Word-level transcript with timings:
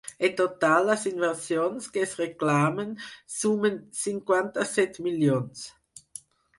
En 0.27 0.31
total, 0.37 0.87
les 0.91 1.03
inversions 1.09 1.91
que 1.97 2.01
es 2.07 2.17
reclamen 2.23 2.97
sumen 3.37 3.79
cinquanta-set 4.03 5.03
milions. 5.11 5.73